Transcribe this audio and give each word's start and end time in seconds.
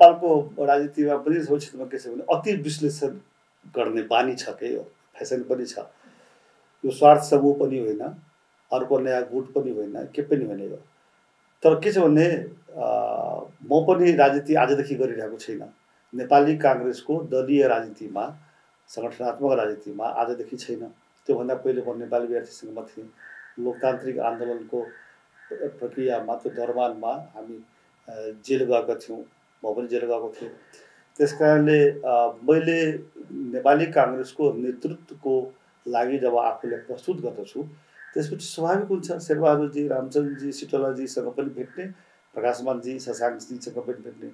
नेपालको 0.00 0.64
राजनीतिमा 0.64 1.16
पनि 1.24 1.40
सबै 1.44 1.58
क्षेत्रमा 1.60 1.86
के 1.92 1.98
छ 1.98 2.08
भने 2.08 2.24
अति 2.32 2.52
विश्लेषण 2.64 3.12
गर्ने 3.76 4.02
बानी 4.08 4.34
छ 4.34 4.48
के 4.56 4.68
हो? 4.74 4.84
फेसन 5.16 5.42
पनि 5.44 5.64
छ। 5.66 5.84
यो 6.84 6.90
स्वार्थ 6.90 7.22
समूह 7.28 7.54
पनि 7.60 7.78
होइन 7.78 8.00
अर्को 8.72 8.98
नयाँ 8.98 9.22
गुट 9.32 9.52
पनि 9.52 9.70
होइन 9.76 9.96
के 10.14 10.22
पनि 10.24 10.44
होइन 10.44 10.60
यो। 10.60 10.78
तर 11.62 11.74
के 11.84 11.92
छ 11.92 11.98
भने 11.98 12.26
म 13.68 13.84
पनि 13.88 14.12
राजनीति 14.16 14.54
आजदेखि 14.64 14.94
गरिरहेको 15.02 15.36
छैन। 15.36 15.62
नेपाली 16.12 16.56
काङ्ग्रेसको 16.64 17.14
दलीय 17.32 17.66
राजनीतिमा 17.68 18.24
सङ्गठनात्मक 18.90 19.52
राजनीतिमा 19.60 20.06
आजदेखि 20.22 20.56
छैन। 20.56 20.82
त्योभन्दा 21.28 21.54
पहिले 21.60 21.82
म 21.84 21.98
नेपाली 22.00 22.26
विद्यार्थी 22.26 22.54
सङ्घमा 22.56 22.82
थिएँ। 22.88 23.08
लोकतान्त्रिक 23.60 24.18
आन्दोलनको 24.30 24.78
प्रक्रियामा 25.76 26.34
त्यो 26.40 26.50
दरबारमा 26.56 27.12
हामी 27.36 27.58
जेल 28.48 28.64
गएका 28.64 28.94
थियौँ। 29.04 29.20
म 29.62 29.74
पनि 29.74 29.88
जेल 29.88 30.04
गएको 30.10 30.28
थिएँ। 30.36 30.50
त्यस 31.18 31.32
कारणले 31.38 31.78
मैले 32.48 32.78
नेपाली 33.54 33.86
काङ्ग्रेसको 33.96 34.52
नेतृत्वको 34.56 35.34
लागि 35.86 36.18
जब 36.18 36.36
आफूलाई 36.38 36.80
प्रस्तुत 36.88 37.16
गर्दछु 37.22 37.62
त्यसपछि 38.14 38.46
स्वाभाविक 38.46 38.88
हुन्छ 38.90 39.08
शेरबहादुरजी 39.26 39.86
रामचन्द्रजी 39.88 40.52
सिटोलाजीसँग 40.52 41.28
पनि 41.36 41.50
भेट्ने 41.56 41.84
प्रकाशमानजी 42.34 42.98
शशाङ्कजीसँग 43.00 43.78
पनि 43.86 44.00
भेट्ने। 44.06 44.28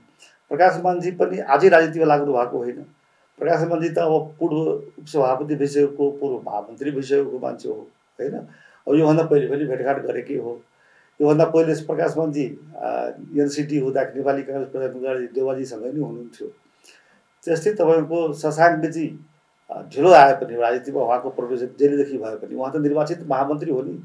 प्रकाशमानजी 0.50 1.10
पनि 1.20 1.38
आजै 1.54 1.68
राजनीतिमा 1.68 2.06
लाग्नु 2.06 2.32
भएको 2.32 2.56
होइन। 2.58 2.78
प्रकाशमानजी 3.38 3.88
त 3.88 3.98
अब 3.98 4.36
पूर्व 4.38 4.56
उपसभापति 5.00 5.54
भइसकेको 5.60 6.10
पूर्व 6.20 6.36
महामन्त्री 6.46 6.90
भइसकेको 6.90 7.38
मान्छे 7.38 7.68
हो 7.68 7.80
होइन? 8.18 8.34
अब 8.86 8.94
योभन्दा 8.94 9.24
पहिले 9.30 9.46
पनि 9.48 9.64
भेटघाट 9.70 9.98
गरेकै 10.06 10.36
हो। 10.38 10.52
योभन्दा 11.20 11.44
पहिले 11.54 11.74
प्रकाशमानजी 11.86 12.44
एनसिटी 13.40 13.78
हुँदाखेरि 13.80 14.18
नेपाली 14.18 14.42
काङ्ग्रेस 14.42 14.68
प्रधान 14.72 15.26
देवाजीसँग 15.34 15.84
नै 15.84 16.00
हुनुहुन्थ्यो। 16.00 16.48
त्यस्तै 17.44 17.72
तपाईँको 17.80 18.18
शशाङ्कजी 18.42 19.06
ढिलो 19.92 20.10
आए 20.12 20.32
पनि 20.40 20.54
राजनीतिमा 20.56 21.00
उहाँको 21.02 21.28
प्रवेश 21.38 21.62
जेलीदेखि 21.80 22.18
भए 22.18 22.36
पनि 22.42 22.54
उहाँ 22.54 22.72
त 22.72 22.76
निर्वाचित 22.84 23.26
महामन्त्री 23.28 23.70
हो 23.72 23.82
नि। 23.82 23.96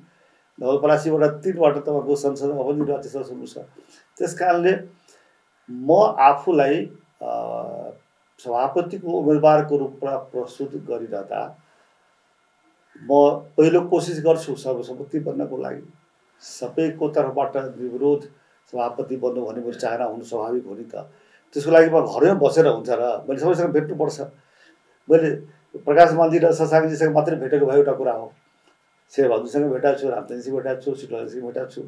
नवलपरासीबाट 0.58 1.34
तिनबाट 1.44 1.78
तपाईँको 1.78 2.16
संसदमा 2.16 2.64
पनि 2.64 2.80
निर्वाचित 2.80 3.12
सदस्य 3.12 3.46
छ 3.54 3.66
त्यस 4.18 4.34
कारणले 4.40 4.74
म 5.70 5.90
आफूलाई 6.30 6.76
सभापतिको 8.40 9.10
उम्मेदवारको 9.20 9.78
रूपमा 9.78 10.16
प्रस्तुत 10.32 10.72
गरिरहँदा 10.88 11.42
म 13.10 13.12
पहिलो 13.58 13.82
कोसिस 13.90 14.18
गर्छु 14.26 14.56
सर्वसम्मति 14.56 15.20
बन्नको 15.28 15.58
लागि। 15.58 15.84
सबैको 16.42 17.08
तर्फबाट 17.16 17.56
विरोध 17.78 18.22
सभापति 18.74 19.16
बन्नु 19.24 19.42
भने 19.46 19.62
मेरो 19.62 19.78
चाहना 19.80 20.06
हुनु 20.06 20.24
स्वाभाविक 20.26 20.66
हो 20.66 20.74
नि 20.76 20.86
त। 20.90 21.06
त्यसको 21.56 21.72
लागि 21.72 21.90
म 21.94 22.02
घरमै 22.02 22.34
बसेर 22.42 22.68
हुन्छ 22.68 22.90
र 22.90 23.04
मैले 23.28 23.40
सबैसँग 23.40 23.72
भेट्नुपर्छ। 23.76 24.20
मैले 25.10 25.30
प्रकाश 25.86 26.14
मान्जी 26.20 26.38
र 26.40 26.52
शशाङ्कजीसँग 26.52 27.14
मात्रै 27.16 27.36
भेटेको 27.44 27.66
भए 27.66 27.78
एउटा 27.78 27.94
कुरा 28.00 28.14
हो। 28.14 28.28
शेरबहादुरसँग 29.14 29.72
भेटाएको 29.72 30.00
छु 30.00 30.08
रामचन्द्रजीसँग 30.10 30.56
भेटाएको 30.56 30.82
छु 30.82 30.96
सिटवाजीसँग 31.02 31.44
भेटाएको 31.46 31.72
छु। 31.72 31.82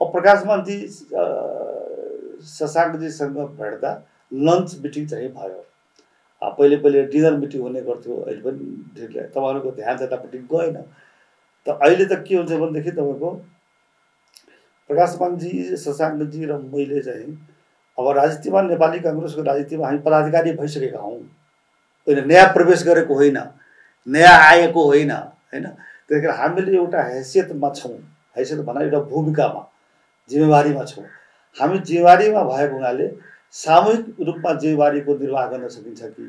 अब 0.00 0.06
प्रकाश 0.12 0.38
मान्जी 0.46 0.76
शशाङ्कजीसँग 2.48 3.38
भेट्दा 3.60 3.90
लन्च 4.32 4.68
मिटिङ 4.82 5.06
चाहिँ 5.06 5.28
भयो। 5.34 5.60
पहिले 6.42 6.76
पहिले 6.82 7.02
डिनर 7.10 7.34
मिटिङ 7.38 7.60
हुने 7.62 7.80
गर्थ्यो 7.82 8.14
अहिले 8.26 8.42
पनि 8.42 8.62
तपाईँहरूको 9.34 9.70
ध्यान 9.78 9.96
त्यतापट्टि 9.98 10.38
गएन। 10.52 10.76
त 11.66 11.68
अहिले 11.78 12.04
त 12.06 12.22
के 12.26 12.34
हुन्छ 12.36 12.52
भनेदेखि 12.52 12.90
तपाईँको 12.90 13.30
प्रकाशमानजी 14.90 15.76
शशाङ्कजी 15.76 16.44
र 16.44 16.58
मैले 16.72 17.00
चाहिँ 17.02 17.30
अब 17.98 18.08
राजनीतिमा 18.16 18.60
नेपाली 18.62 18.98
काङ्ग्रेसको 19.00 19.42
राजनीतिमा 19.42 19.86
हामी 19.86 19.98
पदाधिकारी 20.06 20.52
भइसकेका 20.60 20.98
हौँ। 20.98 21.18
होइन 22.06 22.26
नयाँ 22.28 22.46
प्रवेश 22.54 22.82
गरेको 22.86 23.14
होइन 23.14 23.38
नयाँ 24.06 24.36
आएको 24.50 24.84
होइन 24.84 25.10
होइन? 25.10 25.66
त्यही 26.08 26.20
कारण 26.22 26.36
हामीले 26.36 26.76
एउटा 26.76 27.02
हैसियतमा 27.02 27.70
छौँ। 27.70 27.98
हैसियत 28.36 28.60
भन्दा 28.66 28.80
एउटा 28.82 29.00
भूमिकामा 29.10 29.62
जिम्मेवारीमा 30.30 30.84
छौँ। 30.84 31.04
हामी 31.56 31.78
जिम्मेवारीमा 31.78 32.42
भएको 32.42 32.74
हुनाले 32.74 33.06
सामूहिक 33.54 34.04
रूपमा 34.26 34.52
जिम्मेवारीको 34.60 35.16
निर्वाह 35.18 35.46
गर्न 35.46 35.68
सकिन्छ 35.68 36.02
कि? 36.02 36.24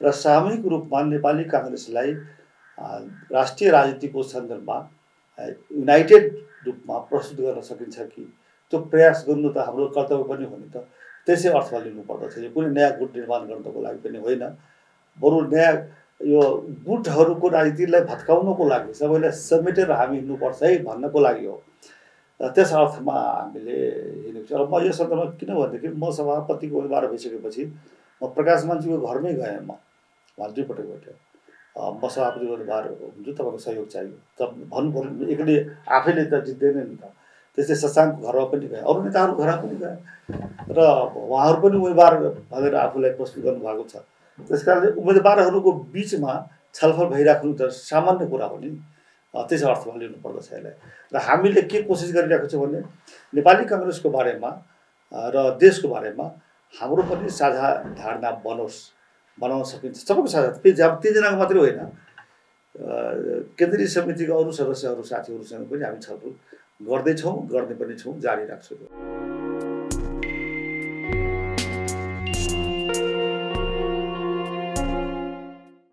र 0.00 0.10
सामूहिक 0.10 0.64
रूपमा 0.66 1.02
नेपाली 1.12 1.44
काङ्ग्रेसलाई 1.44 2.10
राष्ट्रिय 3.32 3.70
राजनीतिको 3.70 4.22
सन्दर्भमा 4.22 4.78
युनाइटेड 5.38 6.24
रूपमा 6.66 6.98
प्रस्तुत 7.10 7.38
गर्न 7.40 7.60
सकिन्छ 7.60 7.98
कि 8.12 8.24
त्यो 8.72 8.78
प्रयास 8.92 9.24
गर्नु 9.28 9.48
त 9.52 9.58
हाम्रो 9.66 9.86
कर्तव्य 9.96 10.24
पनि 10.28 10.44
हो 10.44 10.56
नि 10.56 10.68
त। 10.74 10.86
त्यसै 11.26 11.48
अर्थमा 11.58 11.78
लिनु 11.84 12.02
पर्दछ 12.08 12.38
यो। 12.38 12.50
कुनै 12.54 12.70
नयाँ 12.76 12.92
गुट 12.98 13.10
निर्माण 13.16 13.42
गर्नको 13.48 13.80
लागि 13.82 13.98
पनि 14.04 14.18
होइन। 14.26 14.42
बरु 15.18 15.40
नयाँ 15.52 15.72
यो 16.32 16.42
गुटहरूको 16.86 17.48
राजनीतिलाई 17.48 18.02
भत्काउनको 18.10 18.64
लागि 18.68 18.94
सबैलाई 18.94 19.30
समेटेर 19.30 19.90
हामी 19.90 20.16
हिँड्नुपर्छ 20.16 20.62
है 20.62 20.78
भन्नको 20.84 21.18
लागि 21.20 21.46
हो। 21.46 21.56
त्यस 22.40 22.72
अर्थमा 22.74 23.14
हामीले 23.14 23.76
हिँडेको 24.26 24.46
छ। 24.46 24.52
म 24.70 24.74
यो 24.86 24.92
सन्दर्भमा 24.92 25.24
किन 25.38 25.50
भनेदेखि 25.54 25.88
म 25.94 26.10
सभापतिको 26.10 26.76
उम्मेदवार 26.76 27.06
भइसकेपछि 27.10 27.62
म 28.22 28.26
प्रकाश 28.34 28.64
मान्छेको 28.66 28.98
घरमै 28.98 29.34
गएँ 29.34 29.60
म। 29.66 29.70
दुईपटक 30.38 30.86
भेट्यो। 30.90 31.31
म 31.76 32.08
सभापतिको 32.08 32.52
उम्मेदवार 32.52 32.84
हुन्छु 33.00 33.32
तपाईँको 33.32 33.58
सहयोग 33.58 33.88
चाहियो। 33.88 34.16
त 34.36 34.40
भन्नु 34.72 35.24
एक्लै 35.32 35.56
आफैले 35.88 36.24
त 36.28 36.34
जित्दैन 36.46 36.76
नि 36.76 36.96
त। 37.00 37.04
त्यस्तै 37.56 37.76
शशाङ्कको 37.82 38.20
घरमा 38.28 38.44
पनि 38.52 38.66
गएँ 38.72 38.84
अरू 38.84 38.98
नेताहरू 39.02 39.32
घरमा 39.40 39.56
पनि 39.62 39.76
गएँ। 39.80 39.98
र 40.76 40.78
उहाँहरू 41.16 41.58
पनि 41.64 41.76
उम्मेदवार 41.80 42.12
भनेर 42.52 42.74
आफूलाई 42.76 43.12
प्रस्तुत 43.16 43.44
गर्नुभएको 43.44 43.84
छ। 43.92 43.94
त्यस 44.48 44.62
कारणले 44.64 44.88
उम्मेदवारहरूको 45.00 45.70
बिचमा 45.92 46.32
छलफल 46.76 47.06
भइराख्नु 47.14 47.52
त 47.60 47.62
सामान्य 47.72 48.26
कुरा 48.32 48.46
हो 48.52 48.56
नि। 48.60 48.70
त्यसै 49.32 49.64
अर्थमा 49.64 49.96
लिनु 49.96 50.16
पर्दछ 50.24 50.48
यसलाई। 50.52 50.74
र 51.12 51.16
हामीले 51.16 51.62
के 51.68 51.78
कोसिस 51.88 52.10
गरिरहेको 52.12 52.46
छौँ 52.52 52.60
भने 52.68 52.80
नेपाली 53.32 53.64
कङ्ग्रेसको 53.64 54.08
बारेमा 54.12 54.50
र 55.12 55.36
देशको 55.56 55.88
बारेमा 55.88 56.26
हाम्रो 56.74 57.02
पनि 57.08 57.28
साझा 57.28 57.68
धारणा 57.96 58.30
बनोस्। 58.44 58.76
बनाउन 59.38 59.64
सकिन्छ। 59.72 59.96
सबैको 60.08 60.28
साझा 60.34 60.50
तिनजनाको 61.02 61.36
मात्रै 61.36 61.58
होइन 61.58 61.80
केन्द्रीय 63.58 63.86
समितिको 63.94 64.32
अरू 64.32 64.52
सदस्यहरू 64.58 65.02
साथीहरूसँग 65.12 65.66
पनि 65.70 65.84
हामी 65.84 66.00
छलफल 66.00 66.32
गर्दैछौँ 66.88 67.34
गर्ने 67.52 67.74
पनि 67.80 67.94
छौँ 68.00 68.18
जारी 68.20 68.44
राख्छौँ। 68.46 68.78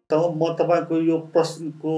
तब 0.09 0.23
म 0.41 0.43
तपाईँको 0.59 0.95
यो 1.05 1.17
प्रश्नको 1.33 1.93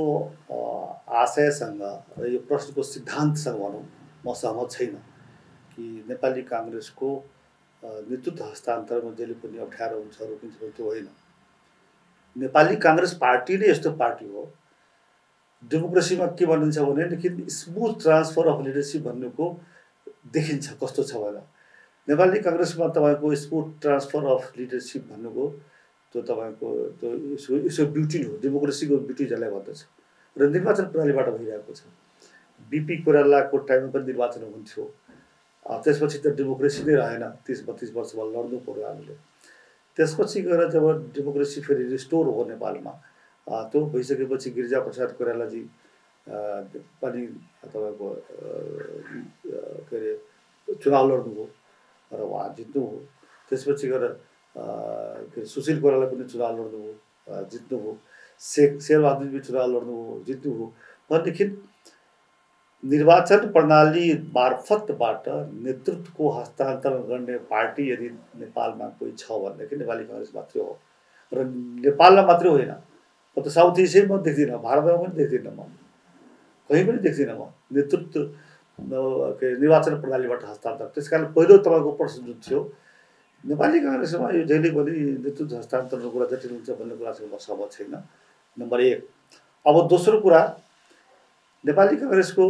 आशयसँग 1.22 1.81
र 2.19 2.28
यो 2.28 2.40
प्रश्नको 2.50 2.81
सिद्धान्तसँग 2.84 3.58
भनौँ 3.62 3.85
म 4.25 4.34
सहमत 4.34 4.72
छैन 4.72 4.96
कि 5.72 5.84
नेपाली 6.09 6.41
काङ्ग्रेसको 6.52 7.09
नेतृत्व 7.84 8.44
हस्तान्तरमा 8.44 9.12
जहिले 9.18 9.35
पनि 9.40 9.58
अप्ठ्यारो 9.66 9.96
हुन्छ 10.02 10.18
रोकिन्छ 10.22 10.56
त्यो 10.75 10.85
होइन। 10.85 11.08
नेपाली 12.36 12.75
काङ्ग्रेस 12.86 13.14
पार्टी 13.22 13.58
नै 13.58 13.69
यस्तो 13.69 13.92
पार्टी 14.02 14.25
हो। 14.25 14.44
डेमोक्रेसीमा 15.64 16.25
के 16.38 16.46
भनिन्छ 16.46 16.80
भनेदेखि 16.80 17.30
स्मुथ 17.50 17.94
ट्रान्सफर 18.03 18.47
अफ 18.47 18.62
लिडरसिप 18.66 19.02
भन्नुको 19.03 19.46
देखिन्छ 20.34 20.78
कस्तो 20.84 21.03
छ 21.03 21.16
भनेर। 21.24 21.44
नेपाली 22.08 22.40
काङ्ग्रेसमा 22.46 22.88
तपाईँको 22.96 23.36
स्मुथ 23.46 23.68
ट्रान्सफर 23.81 24.25
अफ 24.36 24.44
लिडरसिप 24.58 25.03
भन्नुको 25.12 25.46
त्यो 26.14 26.22
तपाईँको 26.30 26.68
त्यो 27.00 27.09
यसो 27.34 27.58
यसो 27.68 27.86
ब्युटी 27.96 28.22
हो 28.23 28.38
डेमोक्रेसीको 28.41 28.97
ब्युटी 29.08 29.26
जसलाई 29.32 29.50
भन्दछ। 29.50 29.79
र 30.35 30.50
निर्वाचन 30.50 30.85
प्रणालीबाट 30.91 31.28
भइरहेको 31.29 31.73
छ। 31.73 31.82
बिपी 32.72 32.96
कोइरालाको 33.03 33.58
टाइममा 33.70 33.91
पनि 33.91 34.06
निर्वाचन 34.06 34.41
हुन्थ्यो। 34.44 34.84
त्यसपछि 35.66 36.17
त 36.23 36.28
डेमोक्रेसी 36.40 36.84
नै 36.88 36.96
रहेन। 36.96 37.23
तिस 37.46 37.59
बत्तिस 37.67 37.90
वर्षमा 37.96 38.23
लड्नु 38.34 38.58
पऱ्यो 38.66 38.84
हामीले। 38.88 39.16
त्यसपछि 39.97 40.41
गएर 40.41 40.70
जब 40.72 40.85
डेमोक्रेसी 41.16 41.61
फेरि 41.61 41.84
रिस्टोर 41.91 42.26
हो 42.26 42.43
नेपालमा 42.49 42.93
त्यो 43.72 43.79
भइसकेपछि 43.93 44.49
गिरिजा 44.55 44.79
प्रसाद 44.88 45.09
कोइरालाजी 45.17 45.61
पनि 47.02 47.22
तपाईँको 47.73 48.08
के 49.90 49.96
अरे 49.97 50.11
चुनाव 50.82 51.03
लड्नुभयो 51.11 51.46
र 52.11 52.22
उहाँ 52.22 52.53
जित्नु 52.58 52.82
हो 52.82 52.97
त्यसपछि 53.49 53.88
गएर 53.88 54.05
के 54.55 55.40
अरे 55.40 55.46
सुशील 55.46 55.82
कोइराला 55.82 56.05
पनि 56.11 56.23
चुनाव 56.32 56.52
लड्नुभयो 56.59 57.44
जित्नुभयो। 57.52 57.97
शेख 58.41 58.79
शेरबहादुर 58.82 59.28
पनि 59.28 59.40
चुनाव 59.40 59.67
लड्नुभयो 59.72 60.23
जित्नुभयो। 60.28 60.67
भनेदेखि 61.11 61.46
निर्वाचन 62.84 63.52
प्रणाली 63.52 64.12
मार्फतबाट 64.34 65.28
नेतृत्वको 65.64 66.30
हस्तान्तरण 66.30 67.02
गर्ने 67.10 67.38
पार्टी 67.50 67.90
यदि 67.92 68.08
नेपालमा 68.42 68.88
कोही 69.00 69.12
छ 69.18 69.32
भनेदेखि 69.32 69.76
नेपाली 69.76 70.04
कङ्ग्रेस 70.04 70.32
मात्रै 70.36 70.62
हो? 70.62 70.74
र 71.32 71.44
नेपालमा 71.86 72.24
मात्रै 72.26 72.50
होइन। 72.50 72.72
म 73.38 73.42
त 73.42 73.48
साउथ 73.48 73.80
एसियामा 73.86 74.18
देख्दिनँ 74.28 74.58
भारतमा 74.66 74.96
पनि 74.98 75.14
देख्दिनँ 75.22 75.54
म। 75.54 75.62
कहीँ 76.70 76.84
पनि 76.88 77.00
देख्दिनँ 77.06 77.38
म। 77.38 77.54
नेतृत्व 77.70 78.20
के 79.38 79.48
निर्वाचन 79.62 79.94
प्रणालीबाट 80.02 80.44
हस्तान्तरण। 80.44 80.90
त्यस 80.96 81.08
कारण 81.10 81.26
पहिलो 81.38 81.58
तपाईँको 81.62 81.92
प्रश्न 82.02 82.26
जुन 82.26 82.38
थियो 82.42 82.60
नेपाली 83.44 83.80
काङ्ग्रेसमा 83.86 84.28
यो 84.38 84.44
जहिले 84.50 84.70
पनि 84.74 84.92
नेतृत्व 85.22 85.56
हस्तान्तरणको 85.58 86.10
कुरा 86.10 86.26
जटिल 86.34 86.52
हुन्छ 86.58 86.70
भन्ने 86.82 86.96
कुरासँग 86.98 87.30
म 87.30 87.38
सहमत 87.38 87.70
छैन। 87.78 87.94
नम्बर 88.58 88.82
एक। 88.82 89.00
अब 89.66 89.76
दोस्रो 89.88 90.20
कुरा 90.26 90.42
नेपाली 91.66 91.97
काङ्ग्रेसको 91.97 92.46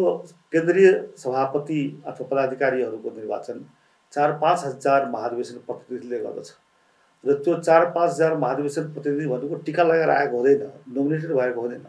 केन्द्रीय 0.51 0.91
सभापति 1.17 1.79
अथवा 2.07 2.27
पदाधिकारीहरूको 2.27 3.09
निर्वाचन 3.15 3.65
चार 4.13 4.37
पाँच 4.39 4.63
हजार 4.65 5.09
महाधिवेशन 5.09 5.57
प्रतिनिधिले 5.67 6.19
गर्दछ। 6.19 6.49
र 7.23 7.33
त्यो 7.43 7.55
चार 7.59 7.85
पाँच 7.91 8.09
हजार 8.11 8.37
महाधिवेशन 8.37 8.93
प्रतिनिधि 8.93 9.27
भनेको 9.27 9.55
टिका 9.65 9.83
लगाएर 9.83 10.09
आएको 10.09 10.37
हुँदैन 10.37 10.71
नोमिनेटेड 10.95 11.31
भएको 11.31 11.61
हुँदैन। 11.61 11.85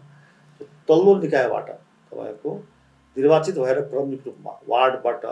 तल्लो 0.89 1.17
निकायबाट 1.21 1.71
तपाईँको 1.71 2.51
निर्वाचित 3.17 3.59
भएर 3.59 3.81
क्रमिक 3.91 4.27
रूपमा 4.27 4.53
वार्डबाट 4.69 5.25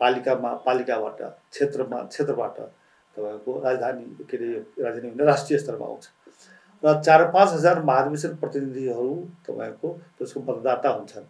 पालिकामा 0.00 0.50
पालिकाबाट 0.66 1.22
क्षेत्रमा 1.52 2.02
क्षेत्रबाट 2.02 2.60
तपाईँको 3.16 3.60
राजधानी 3.64 4.04
के 4.24 4.36
अरे 4.36 4.48
राजधानी 4.84 5.24
राष्ट्रिय 5.24 5.58
स्तरमा 5.58 5.86
आउँछ। 5.86 6.04
र 6.84 7.00
चार 7.00 7.30
पाँच 7.32 7.52
हजार 7.52 7.82
महाधिवेशन 7.84 8.34
प्रतिनिधिहरू 8.40 9.14
तपाईँको 9.46 9.88
त्यसको 10.18 10.40
मतदाता 10.40 10.88
हुन्छन्। 10.88 11.26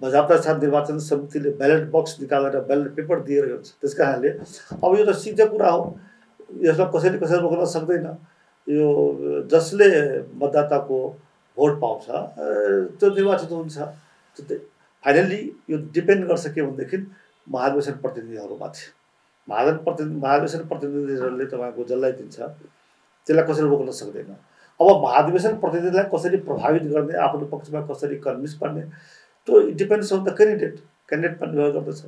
बजाप्ता 0.00 0.36
साथ 0.40 0.60
निर्वाचन 0.60 0.98
समितिले 0.98 1.50
ब्यालेट 1.58 1.90
बक्स 1.90 2.20
निकालेर 2.20 2.60
ब्यालेट 2.68 2.94
पेपर 2.94 3.20
दिएर 3.26 3.46
गर्छ। 3.46 3.66
त्यस 3.80 3.94
कारणले 3.94 4.28
अब 4.78 4.90
यो 4.98 5.04
त 5.04 5.14
सिधै 5.18 5.46
कुरा 5.50 5.68
हो। 5.70 5.82
यसमा 6.62 6.86
कसैले 6.94 7.18
कसैले 7.18 7.40
रोक्न 7.42 7.64
सक्दैन। 7.74 8.06
यो 8.66 8.86
जसले 9.50 9.88
मतदाताको 10.40 10.98
भोट 11.56 11.72
पाउँछ 11.80 12.06
त्यो 12.98 13.10
निर्वाचित 13.14 13.50
हुन्छ। 13.50 13.78
फाइनल्ली 15.04 15.40
यो 15.70 15.76
डिपेन्ड 15.94 16.26
गर्छ 16.28 16.46
के 16.54 16.62
भनेदेखि 16.62 16.96
महाधिवेशन 17.46 17.94
प्रतिनिधिहरूमाथि 18.02 18.84
महाजन 19.48 19.76
प्रतिनिधि 19.84 20.16
महाधिवेशन 20.20 20.66
प्रतिनिधिहरूले 20.68 21.46
तपाईँको 21.46 21.84
जसलाई 21.84 22.12
दिन्छ 22.12 22.36
त्यसलाई 22.40 23.44
कसैले 23.46 23.68
रोक्न 23.68 23.90
सक्दैन। 24.00 24.34
अब 24.80 25.02
महाधिवेशन 25.02 25.56
प्रतिनिधिलाई 25.62 26.04
कसरी 26.14 26.36
प्रभावित 26.48 26.82
गर्ने 26.92 27.14
आफ्नो 27.26 27.46
पक्षमा 27.52 27.80
कसरी 27.90 28.16
कन्भिन्स 28.26 28.54
पार्ने 28.60 28.82
त्यो 29.48 29.60
डिपेन्ड्स 29.80 30.12
अन 30.12 30.24
द 30.24 30.34
क्यान्डिडेट 30.36 30.78
क्यान्डिडेटमा 31.08 31.46
निर्भर 31.50 31.70
गर्दछ। 31.78 32.00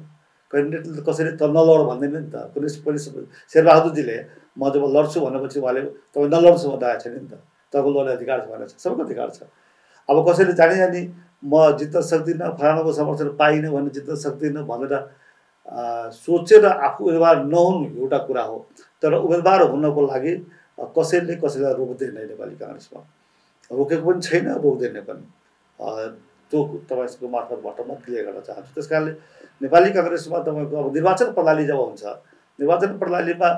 क्यान्डिडेटले 0.51 1.03
कसरी 1.09 1.31
त 1.37 1.43
नलड 1.57 1.83
भन्दैन 1.91 2.17
नि 2.17 2.29
त 2.33 2.51
कुनै 2.55 2.69
पनि 2.87 2.99
शेरबहादुरजीले 3.53 4.17
म 4.59 4.71
जब 4.73 4.83
लड्छु 4.97 5.19
भनेपछि 5.21 5.61
उहाँले 5.61 5.83
तपाईँ 6.15 6.31
नलड्छु 6.35 6.67
भन्दा 6.71 6.87
आएको 6.87 7.03
छैन 7.03 7.15
नि 7.15 7.29
त। 7.31 7.35
तपाईँको 7.73 7.91
लड्ने 7.93 8.13
अधिकार 8.17 8.39
छ 8.41 8.47
भनेर। 8.51 8.69
सबैको 8.83 9.03
अधिकार 9.05 9.29
छ। 9.37 9.39
अब 10.09 10.17
कसैले 10.29 10.53
जाने 10.59 10.77
जाने 10.77 11.01
म 11.45 11.55
जित्न 11.79 12.01
सक्दिनँ 12.03 12.51
फलानाको 12.59 12.93
समर्थन 12.99 13.29
पाइनँ 13.39 13.71
भने 13.71 13.91
जित्न 13.95 14.15
सक्दिनँ 14.17 14.65
भनेर 14.67 14.95
सोचेर 16.15 16.65
आफू 16.67 17.05
उम्मेदवार 17.05 17.37
नहुनु 17.45 17.87
एउटा 18.01 18.19
कुरा 18.27 18.43
हो। 18.43 18.57
तर 19.03 19.13
उम्मेदवार 19.15 19.63
हुनको 19.71 20.07
लागि 20.07 20.33
कसैले 20.79 21.35
कसैलाई 21.43 21.75
रोक्दैन 21.81 22.15
नेपाली 22.33 22.55
काङ्ग्रेसमा? 22.61 23.01
रोकेको 23.71 24.05
पनि 24.07 24.21
छैन 24.27 24.47
रोक्दैन 24.65 24.97
पनि। 25.09 25.25
त्यो 26.51 26.59
तपाईँको 26.89 27.27
मार्फतबाट 27.29 27.79
म 27.89 27.91
क्लियर 28.05 28.23
गर्न 28.27 28.41
चाहन्छु। 28.49 28.71
त्यस 28.75 28.87
कारणले 28.93 29.13
नेपाली 29.63 29.91
काङ्ग्रेसमा 29.97 30.39
तपाईँको 30.47 30.75
अब 30.77 30.87
निर्वाचन 30.97 31.29
प्रणाली 31.37 31.65
जब 31.67 31.81
हुन्छ 31.81 32.05
निर्वाचन 32.61 32.91
प्रणालीमा 33.03 33.49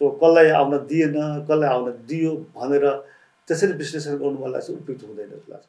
त्यो 0.00 0.06
कसलाई 0.22 0.48
आउन 0.60 0.72
दिएन 0.90 1.16
कसलाई 1.48 1.68
आउन 1.68 1.86
दियो 2.08 2.32
भनेर 2.56 2.84
त्यसरी 3.48 3.72
विश्लेषण 3.82 4.14
गर्नु 4.18 4.38
मलाई 4.44 4.60
चाहिँ 4.66 4.80
उपयुक्त 4.80 5.02
हुँदैन 5.04 5.28
जस्तो 5.30 5.52
लाग्छ 5.52 5.68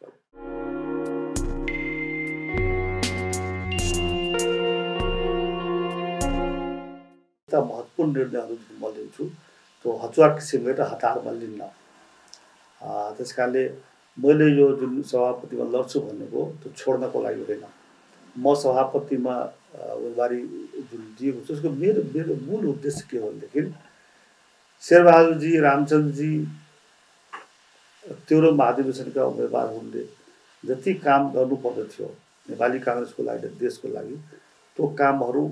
महत्त्वपूर्ण 7.56 8.12
निर्णयहरू 8.18 8.56
म 8.82 8.84
लिन्छु। 8.96 9.24
हचुवा 10.04 10.28
किसिमले 10.38 10.72
र 10.80 10.82
हतारमा 10.92 11.32
लिन्न 11.42 11.62
त्यस 13.18 13.32
कारणले 13.38 13.64
मैले 14.18 14.48
यो 14.60 14.68
जुन 14.80 15.02
सभापतिमा 15.12 15.66
लड्छु 15.74 16.00
भनेको 16.08 16.42
त्यो 16.62 16.70
छोड्नको 16.80 17.18
लागि 17.24 17.40
हुँदैन। 17.40 17.66
म 18.36 18.54
सभापतिमा 18.64 19.36
उम्मेदवारी 19.96 20.40
जुन 20.92 21.04
दिएको 21.20 21.40
छु 21.40 21.46
त्यसको 21.48 21.70
मेरो 21.82 22.02
मेरो 22.16 22.34
मूल 22.48 22.64
उद्देश्य 22.74 23.04
के 23.10 23.18
हो 23.18 23.30
भनेदेखि 23.30 23.62
शेरबहादुरजी 24.84 25.52
रामचन्द्रजी 25.68 26.32
त्यो 28.28 28.52
महाधिवेशनका 28.62 29.22
उम्मेदवारहरूले 29.32 30.04
जति 30.64 30.94
काम 31.06 31.22
गर्नु 31.36 31.56
पर्दथ्यो 31.66 32.08
नेपाली 32.50 32.80
काङ्ग्रेसको 32.88 33.22
लागि 33.30 33.48
देशको 33.62 33.88
लागि 33.98 34.16
त्यो 34.78 34.88
कामहरू 35.00 35.44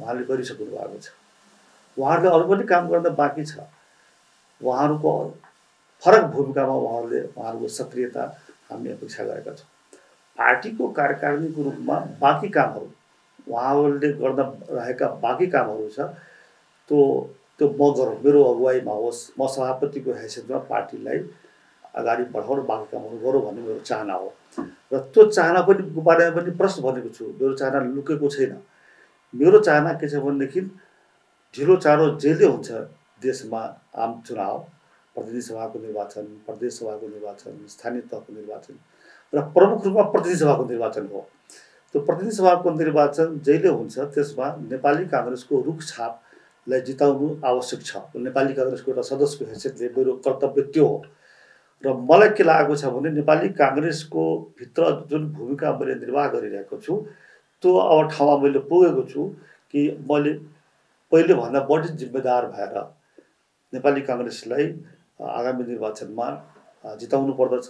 उहाँले 0.00 0.22
गरिसक्नु 0.30 0.66
भएको 0.66 0.98
छ। 1.04 1.08
उहाँहरूले 1.98 2.30
अरू 2.34 2.44
पनि 2.48 2.64
काम 2.66 2.88
गर्न 2.88 3.14
बाँकी 3.14 3.44
छ। 3.44 3.58
उहाँहरूको 4.60 5.12
फरक 6.02 6.24
भूमिकामा 6.34 6.74
उहाँहरूले 6.74 7.20
उहाँहरूको 7.36 7.68
सक्रियता 7.68 8.22
हामी 8.70 8.90
अपेक्षा 8.90 9.24
गरेका 9.24 9.52
छौँ। 9.52 9.68
पार्टीको 10.38 10.88
कार्यकारिणीको 10.98 11.62
रूपमा 11.62 11.96
बाँकी 12.20 12.48
कामहरू 12.56 12.88
उहाँहरूले 13.50 14.12
गर्न 14.22 14.40
रहेका 14.70 15.06
बाँकी 15.22 15.46
कामहरू 15.50 15.88
छ 15.88 16.00
त्यो 16.90 17.00
त्यो 17.58 17.68
म 17.68 17.92
गरौँ। 17.98 18.16
मेरो 18.24 18.42
अगुवाईमा 18.44 18.92
होस् 18.94 19.20
म 19.40 19.46
सभापतिको 19.46 20.12
हैसियतमा 20.14 20.58
पार्टीलाई 20.70 21.18
अगाडि 21.98 22.24
बढाउन 22.34 22.66
बाँकी 22.66 22.86
कामहरू 22.92 23.18
गरौँ 23.18 23.42
भन्ने 23.42 23.62
मेरो 23.62 23.80
चाहना 23.82 24.14
हो। 24.14 24.32
र 24.92 24.98
त्यो 25.12 25.24
चाहना 25.26 25.60
पनि 25.66 25.82
बारेमा 25.98 26.30
पनि 26.40 26.50
प्रश्न 26.54 26.82
भनेको 26.82 27.08
छु 27.10 27.24
मेरो 27.40 27.54
चाहना 27.58 27.78
लुकेको 27.94 28.28
छैन। 28.30 28.52
मेरो 29.34 29.58
चाहना 29.58 29.92
के 29.98 30.08
छ 30.08 30.22
भनेदेखि 30.22 30.60
ढिलो 31.54 31.76
चाँडो 31.76 32.08
जहिले 32.22 32.46
हुन्छ 32.46 32.70
देशमा 33.22 33.60
आम 34.02 34.20
चुनाव 34.26 34.58
प्रतिनिधि 35.16 35.40
सभाको 35.42 35.78
निर्वाचन 35.78 36.24
प्रदेश 36.46 36.72
सभाको 36.78 37.08
निर्वाचन 37.08 37.66
स्थानीय 37.68 38.00
तहको 38.10 38.32
निर्वाचन 38.34 38.74
र 39.32 39.40
प्रमुख 39.56 39.84
रूपमा 39.86 40.02
प्रतिनिधि 40.12 40.38
सभाको 40.40 40.64
निर्वाचन 40.64 41.08
हो। 41.12 41.20
त्यो 41.94 42.02
प्रतिनिधि 42.02 42.36
सभाको 42.36 42.70
निर्वाचन 42.70 43.38
जहिले 43.46 43.68
हुन्छ 43.68 43.98
त्यसमा 44.14 44.46
नेपाली 44.70 45.06
काङ्ग्रेसको 45.14 45.60
रुखछापलाई 45.68 46.80
जिताउनु 46.88 47.28
आवश्यक 47.50 47.80
छ। 47.84 47.96
नेपाली 48.28 48.54
काङ्ग्रेसको 48.54 48.90
एउटा 48.92 49.02
सदस्यको 49.08 49.50
हैसियतले 49.50 49.88
मेरो 49.96 50.12
कर्तव्य 50.26 50.62
त्यो 50.74 50.86
हो। 50.86 51.02
र 51.84 51.92
मलाई 52.10 52.28
के 52.36 52.44
लागेको 52.44 52.76
छ 52.76 52.84
भने 52.94 53.10
नेपाली 53.16 53.48
काङ्ग्रेसको 53.62 54.24
भित्र 54.58 54.82
जुन 55.10 55.26
भूमिका 55.32 55.72
मैले 55.80 55.94
निर्वाह 56.04 56.26
गरिरहेको 56.36 56.76
छु 56.84 56.94
त्यो 57.62 57.74
अब 57.74 58.08
ठाउँमा 58.12 58.36
मैले 58.44 58.58
पुगेको 58.70 59.02
छु 59.10 59.26
कि 59.72 59.80
मैले 60.10 60.32
पहिलेभन्दा 61.12 61.60
बढी 61.70 61.88
जिम्मेदार 62.00 62.46
भएर 62.54 62.74
नेपाली 63.72 64.00
काङ्ग्रेसलाई 64.08 64.64
आगामी 65.38 65.64
निर्वाचनमा 65.64 66.26
जिताउनु 67.00 67.32
पर्दछ। 67.40 67.68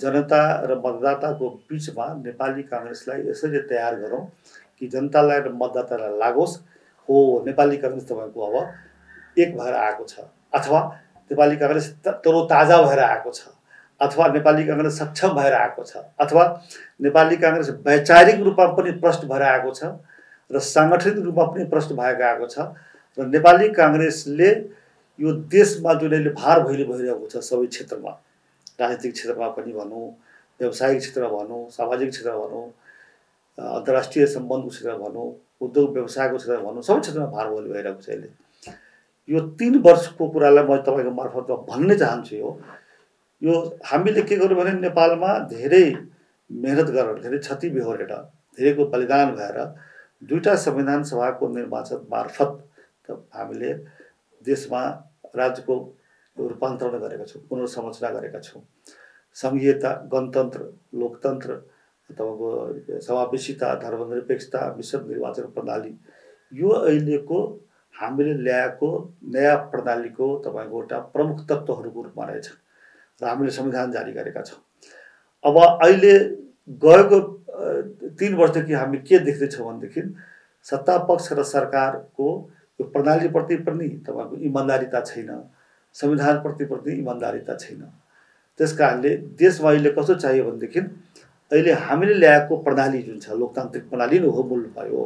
जनता 0.00 0.40
र 0.70 0.74
मतदाताको 0.84 1.48
बिचमा 1.68 2.06
नेपाली 2.24 2.62
काङ्ग्रेसलाई 2.62 3.20
यसरी 3.28 3.60
तयार 3.70 3.94
गरौँ 4.00 4.22
कि 4.78 4.86
जनतालाई 4.88 5.40
र 5.46 5.52
मतदातालाई 5.62 6.18
लागोस् 6.18 6.54
हो 7.08 7.16
नेपाली 7.46 7.76
काङ्ग्रेस 7.82 8.04
तपाईँको 8.10 8.40
अब 8.48 9.38
एक 9.38 9.56
भएर 9.58 9.74
आएको 9.74 10.04
छ 10.12 10.14
अथवा 10.54 10.80
नेपाली 11.30 11.56
काङ्ग्रेस 11.56 11.88
ताजा 12.06 12.76
भएर 12.82 13.00
आएको 13.00 13.30
छ 13.30 13.50
अथवा 14.00 14.26
नेपाली 14.36 14.64
काङ्ग्रेस 14.66 14.98
सक्षम 14.98 15.34
भएर 15.34 15.54
आएको 15.54 15.82
छ 15.84 16.04
अथवा 16.22 16.44
नेपाली 17.02 17.36
काङ्ग्रेस 17.42 17.70
वैचारिक 17.86 18.40
रूपमा 18.46 18.66
पनि 18.78 18.90
प्रष्ट 19.02 19.24
भएर 19.26 19.42
आएको 19.42 19.74
छ। 19.74 19.92
र 20.50 20.58
साङ्गठनिक 20.58 21.24
रूपमा 21.24 21.44
पनि 21.52 21.64
प्रष्ट 21.72 21.92
भएको 22.00 22.24
आएको 22.30 22.46
छ 22.54 22.58
र 23.18 23.26
नेपाली 23.34 23.68
काङ्ग्रेसले 23.78 24.50
यो 25.18 25.32
देशमा 25.54 25.94
जुन 26.00 26.12
अहिले 26.16 26.30
भार 26.40 26.62
भइले 26.66 26.84
भइरहेको 26.90 27.26
छ 27.32 27.44
सबै 27.50 27.66
क्षेत्रमा 27.76 28.12
राजनीतिक 28.80 29.12
क्षेत्रमा 29.12 29.48
पनि 29.56 29.72
भनौँ 29.78 30.06
व्यावसायिक 30.60 31.00
क्षेत्रमा 31.00 31.30
भनौँ 31.38 31.62
सामाजिक 31.76 32.10
क्षेत्रमा 32.10 32.46
भनौँ 32.46 32.66
अन्तर्राष्ट्रिय 33.58 34.26
सम्बन्धको 34.34 34.68
क्षेत्रमा 34.74 35.08
भनौँ 35.08 35.28
उद्योग 35.60 35.92
व्यवसायको 35.94 36.36
क्षेत्रमा 36.36 36.70
भनौँ 36.70 36.82
सबै 36.88 37.00
क्षेत्रमा 37.00 37.26
भार 37.36 37.46
भइले 37.50 37.68
भइरहेको 37.72 38.00
छ 38.02 38.08
अहिले। 38.10 38.28
यो 39.28 39.40
तिन 39.60 39.74
वर्षको 39.86 40.28
कुरालाई 40.34 40.64
म 40.64 40.76
तपाईँको 40.86 41.12
मार्फतमा 41.20 41.56
भन्नै 41.70 41.96
चाहन्छु 42.02 42.36
यो। 42.36 42.50
यो 43.42 43.52
हामीले 43.90 44.22
के 44.28 44.36
गर्यो 44.36 44.56
भने 44.56 44.72
नेपालमा 44.80 45.30
धेरै 45.52 45.84
मेहनत 46.50 46.88
गरेर 46.96 47.18
धेरै 47.24 47.38
क्षति 47.38 47.68
बेहोरेर 47.76 48.12
धेरैको 48.56 48.84
बलिदान 48.92 49.28
भएर 49.36 49.58
दुईवटा 50.22 50.54
संविधान 50.56 51.02
सभाको 51.04 51.48
निर्वाचन 51.48 52.06
मार्फत 52.10 52.58
हामीले 53.34 53.72
देशमा 54.42 54.82
राज्यको 55.36 55.76
रूपान्तरण 56.36 56.98
गरेका 57.00 57.24
छौँ 57.24 57.42
पुनर्संरचना 57.48 58.10
गरेका 58.10 58.40
छौँ। 58.40 58.62
सङ्घीयता 59.36 59.92
गणतन्त्र 60.12 60.60
लोकतन्त्र 61.00 61.54
तपाईँको 62.10 63.00
समावेशिता 63.00 63.74
धर्मनिरपेक्षता 63.82 64.66
विश्व 64.76 64.98
निर्वाचन 65.08 65.46
प्रणाली 65.56 65.92
यो 66.52 66.68
अहिलेको 66.68 67.38
हामीले 67.94 68.34
ल्याएको 68.42 68.90
नयाँ 69.34 69.56
प्रणालीको 69.70 70.26
तपाईँको 70.44 70.80
एउटा 70.80 70.98
प्रमुख 71.14 71.40
तत्त्वहरूको 71.50 72.02
रूपमा 72.02 72.24
रहेछ 72.26 72.48
र 73.20 73.26
हामीले 73.26 73.50
संविधान 73.50 73.92
जारी 73.92 74.12
गरेका 74.12 74.42
छौँ। 74.42 74.60
अब 75.44 75.56
अहिले 75.58 76.14
गएको 76.84 77.20
तिन 78.18 78.34
वर्षदेखि 78.34 78.72
हामी 78.72 78.98
के 78.98 79.18
देख्दैछौँ 79.18 79.66
भनेदेखि 79.66 80.02
सत्ता 80.66 80.96
पक्ष 81.08 81.32
र 81.32 81.42
सरकारको 81.44 82.28
यो 82.80 82.86
प्रणालीप्रति 82.92 83.56
पनि 83.66 83.88
तपाईँको 84.06 84.36
इमान्दारिता 84.48 85.00
छैन 85.00 85.30
संविधानप्रति 85.96 86.64
पनि 86.64 86.92
इमान्दारिता 86.94 87.54
छैन। 87.54 87.80
त्यस 88.60 88.72
कारणले 88.78 89.16
देशमा 89.40 89.70
अहिले 89.70 89.90
कस्तो 89.90 90.14
चाहियो 90.14 90.44
भनेदेखि 90.44 90.80
अहिले 91.50 91.72
हामीले 91.86 92.14
ल्याएको 92.14 92.56
प्रणाली 92.62 93.02
जुन 93.02 93.18
छ 93.18 93.30
लोकतान्त्रिक 93.34 93.88
प्रणाली 93.90 94.18
नै 94.20 94.28
हो 94.28 94.42
मूल 94.48 94.62
भयो। 94.76 95.02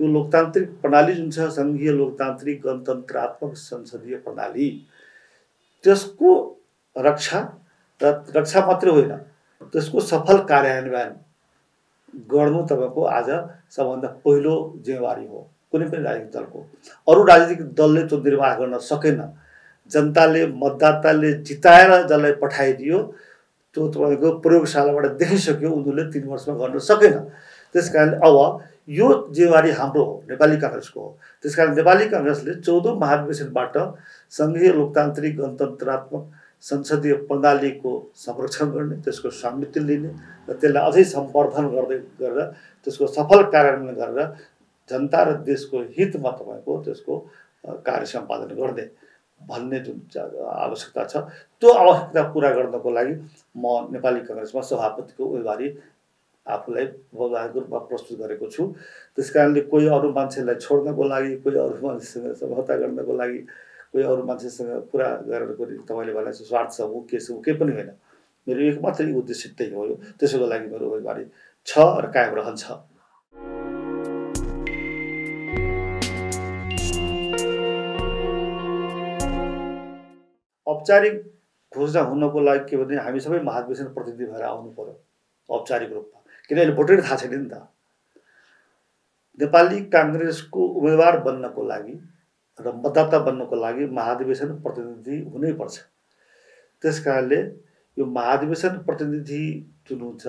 यो 0.00 0.06
लोकतान्त्रिक 0.12 0.68
प्रणाली 0.82 1.14
जुन 1.14 1.30
छ 1.30 1.48
सङ्घीय 1.56 1.92
लोकतान्त्रिक 1.92 2.66
गणतन्त्रात्मक 2.66 3.54
संसदीय 3.56 4.16
प्रणाली 4.26 4.68
त्यसको 5.84 6.32
रक्षा 6.96 7.40
र 8.00 8.12
रक्षा 8.36 8.66
मात्रै 8.66 8.90
होइन 8.90 9.12
त्यसको 9.62 10.00
सफल 10.00 10.38
कार्यान्वयन 10.50 11.12
गर्नु 12.30 12.62
तपाईँको 12.66 13.02
आज 13.04 13.28
सबभन्दा 13.76 14.08
पहिलो 14.24 14.54
जिम्मेवारी 14.84 15.26
हो। 15.26 15.40
कुनै 15.72 15.86
पनि 15.90 16.02
राजनीतिक 16.02 16.32
दलको। 16.32 16.58
अरू 17.08 17.24
राजनीतिक 17.24 17.74
दलले 17.74 18.02
त्यो 18.08 18.18
निर्वाह 18.22 18.54
गर्न 18.58 18.78
सकेन। 18.78 19.20
जनताले 19.90 20.46
मतदाताले 20.62 21.32
जिताएर 21.42 21.90
जसलाई 22.06 22.32
पठाइदियो 22.42 22.98
त्यो 23.74 23.88
तपाईँको 23.88 24.30
प्रयोगशालाबाट 24.44 25.06
देखिसक्यो 25.20 25.70
उनीहरूले 25.70 26.04
तिन 26.12 26.24
वर्षमा 26.28 26.54
गर्न 26.56 26.78
सकेन। 26.78 27.18
त्यस 27.74 27.88
कारणले 27.92 28.16
अब 28.16 28.36
यो 28.88 29.06
जिम्मेवारी 29.34 29.70
हाम्रो 29.70 30.04
हो 30.04 30.14
नेपाली 30.30 30.56
काङ्ग्रेसको 30.56 31.00
हो। 31.00 31.18
त्यस 31.42 31.54
कारण 31.56 31.74
नेपाली 31.76 32.08
काङ्ग्रेसले 32.08 32.54
चौधौँ 32.62 32.96
महाधिवेशनबाट 32.98 33.76
सङ्घीय 34.30 34.72
लोकतान्त्रिक 34.72 35.36
गणतन्त्रात्मक 35.36 36.22
संसदीय 36.64 37.14
प्रणालीको 37.28 37.92
संरक्षण 38.16 38.70
गर्ने 38.70 38.96
त्यसको 39.04 39.30
स्वामित्व 39.30 39.80
लिने 39.84 40.10
र 40.48 40.52
त्यसलाई 40.60 40.90
अझै 40.90 41.04
सम्वर्धन 41.14 41.66
गर्दै 41.74 41.98
गरेर 42.20 42.50
त्यसको 42.86 43.06
सफल 43.16 43.42
कार्यान्वयन 43.54 43.96
गरेर 43.96 44.28
जनता 44.90 45.22
र 45.24 45.34
देशको 45.48 45.82
हितमा 45.98 46.30
तपाईँको 46.38 46.78
त्यसको 46.84 47.18
कार्य 47.86 48.06
सम्पादन 48.06 48.54
गर्ने 48.60 48.86
भन्ने 49.40 49.78
जुन 49.86 49.96
आवश्यकता 50.16 51.04
छ 51.10 51.14
त्यो 51.62 51.70
आवश्यकता 51.72 52.22
पुरा 52.32 52.50
गर्नको 52.56 52.90
लागि 52.90 53.12
म 53.56 53.92
नेपाली 53.92 54.20
कङ्ग्रेसमा 54.28 54.62
सभापतिको 54.70 55.24
उम्मेदवारी 55.24 55.68
आफूलाई 56.46 56.84
पूर्वाधारको 57.12 57.58
रूपमा 57.60 57.78
प्रस्तुत 57.90 58.18
गरेको 58.18 58.46
छु। 58.50 58.62
त्यस 59.18 59.30
कारणले 59.34 59.60
कोही 59.70 59.86
अरू 59.96 60.08
मान्छेलाई 60.18 60.54
छोड्नको 60.64 61.04
लागि 61.12 61.36
कोही 61.42 61.58
अरू 61.58 61.86
मान्छेसँग 61.86 62.32
समझौता 62.40 62.76
गर्नको 62.82 63.12
लागि 63.12 63.40
कोही 63.92 64.04
अरू 64.04 64.22
मान्छेसँग 64.26 64.70
कुरा 64.90 65.08
गरेर 65.28 65.50
तपाईँले 65.88 66.12
भने 66.14 66.32
स्वार्थ 66.32 66.70
छ 66.76 66.80
ऊ 66.82 67.00
के 67.10 67.18
छ 67.20 67.30
ऊ 67.30 67.40
केही 67.44 67.56
पनि 67.58 67.72
होइन। 67.72 67.90
मेरो 68.46 68.60
एक 68.62 68.78
मात्रै 68.82 69.12
उद्देश्य 69.12 69.48
त्यही 69.58 69.74
हो 69.74 69.86
त्यसैको 70.18 70.46
लागि 70.46 70.66
मेरो 70.72 70.84
उम्मेदवारी 70.86 71.24
छ 71.66 71.78
र 72.04 72.10
कायम 72.14 72.34
रहन्छ। 72.34 72.64
औपचारिक 80.66 81.14
घोषणा 81.72 82.00
हुनको 82.10 82.40
लागि 82.40 82.64
के 82.68 82.76
भने 82.76 82.96
हामी 82.96 83.20
सबै 83.20 83.40
महाधिवेशन 83.42 83.86
प्रतिनिधि 83.94 84.24
भएर 84.30 84.42
आउनु 84.42 84.70
पर्यो 84.78 84.94
औपचारिक 85.48 85.92
रूपमा। 85.92 86.18
किन 86.48 86.58
अहिले 86.58 86.74
भोटै 86.74 86.96
थाहा 87.02 87.16
छैन 87.16 87.34
नि 87.34 87.48
त। 87.48 87.54
नेपाली 89.40 89.78
काङ्ग्रेसको 89.94 90.60
उम्मेदवार 90.78 91.18
बन्नको 91.26 91.62
लागि 91.66 91.94
र 92.58 92.72
मतदाता 92.84 93.18
बन्नको 93.26 93.56
लागि 93.56 93.86
महाधिवेशन 93.98 94.54
प्रतिनिधि 94.64 95.16
हुनैपर्छ 95.32 95.78
त्यस 96.82 96.98
कारणले 97.04 97.40
यो 97.96 98.04
महाधिवेशन 98.18 98.78
प्रतिनिधि 98.86 99.42
जुन 99.88 100.00
हुन्छ 100.00 100.26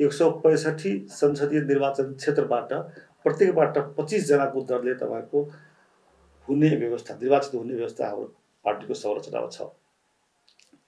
एक 0.00 0.12
सौ 0.12 0.30
पैँसठी 0.44 0.92
संसदीय 1.10 1.60
निर्वाचन 1.70 2.12
क्षेत्रबाट 2.14 2.72
प्रत्येकबाट 3.24 3.78
पच्चिसजनाको 3.96 4.62
दरले 4.70 4.94
तपाईँको 4.94 5.42
हुने 6.48 6.68
व्यवस्था 6.76 7.14
निर्वाचित 7.22 7.54
हुने 7.54 7.74
व्यवस्था 7.74 8.06
हाम्रो 8.08 8.26
पार्टीको 8.64 8.94
संरचनामा 8.94 9.48
छ। 9.52 9.62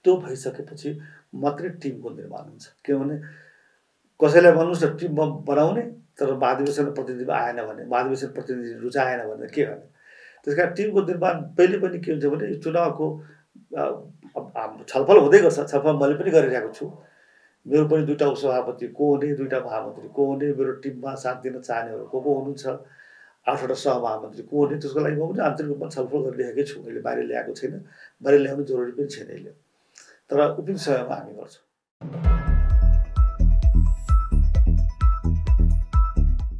त्यो 0.05 0.15
भइसकेपछि 0.17 0.89
मात्रै 1.43 1.69
टिमको 1.81 2.09
निर्माण 2.09 2.43
हुन्छ। 2.49 2.67
किनभने 2.85 3.15
कसैलाई 4.19 4.51
भन्नुहोस् 4.51 4.83
न 4.83 4.95
टिम 4.97 5.15
बनाउने 5.45 5.81
तर 6.19 6.33
महाधिवेशन 6.35 6.85
प्रतिनिधि 6.93 7.31
आएन 7.31 7.61
भने 7.67 7.85
महाधिवेशन 7.85 8.27
प्रतिनिधि 8.37 8.73
रुचाएन 8.81 9.19
भने 9.29 9.47
के 9.47 9.65
गर्ने? 9.65 9.87
त्यस 10.45 10.55
कारण 10.55 10.73
टिमको 10.75 11.01
निर्माण 11.07 11.41
पहिले 11.57 11.77
पनि 11.79 11.99
के 11.99 12.11
हुन्छ 12.11 12.25
भने 12.33 12.55
चुनावको 12.63 13.07
छलफल 14.89 15.17
हुँदै 15.17 15.39
गर्छ 15.45 15.59
छलफल 15.71 15.95
मैले 16.01 16.15
पनि 16.21 16.31
गरिरहेको 16.31 16.71
छु। 16.73 16.85
मेरो 17.65 17.85
पनि 17.87 18.03
दुइटा 18.05 18.25
उपसभापति 18.27 18.87
को 18.97 19.09
हुने 19.09 19.33
दुइटा 19.37 19.59
महामन्त्री 19.65 20.07
को 20.15 20.25
हुने 20.25 20.47
मेरो 20.57 20.71
टिममा 20.81 21.13
साथ 21.23 21.41
दिन 21.45 21.59
चाहनेहरू 21.61 22.05
को 22.09 22.21
को 22.21 22.33
हुनुहुन्छ 22.35 22.65
आठवटा 23.47 23.73
सहमहामन्त्री 23.85 24.43
को 24.49 24.65
हुने 24.65 24.77
त्यसको 24.81 24.99
लागि 24.99 25.15
म 25.21 25.29
पनि 25.29 25.41
आन्तरिक 25.45 25.69
रूपमा 25.69 25.89
छलफल 25.93 26.19
गरिरहेकै 26.25 26.63
छु 26.65 26.81
मैले 26.81 27.01
बाहिर 27.05 27.23
ल्याएको 27.29 27.53
छैन 27.61 27.73
बाहिर 28.21 28.39
ल्याउनु 28.41 28.63
जरुरी 28.65 28.91
पनि 28.97 29.07
छैन 29.13 29.27
अहिले। 29.29 29.51
तर 30.29 30.37
उपयुक्त 30.57 30.81
समयमा 30.81 31.15
हामी 31.15 31.33
गर्छौँ। 31.37 32.40